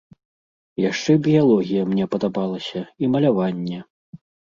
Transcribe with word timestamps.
Яшчэ 0.83 1.11
біялогія 1.27 1.83
мне 1.89 2.07
падабалася 2.13 2.81
і 3.05 3.11
маляванне. 3.17 3.79